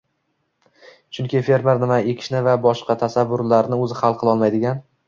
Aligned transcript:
Chunki 1.17 1.43
fermer 1.49 1.83
nima 1.83 1.99
ekishni 2.15 2.43
va 2.49 2.59
boshqa 2.67 2.97
tasarruflarni 3.05 3.83
o‘zi 3.87 4.01
hal 4.05 4.21
qilolmaydigan 4.25 4.87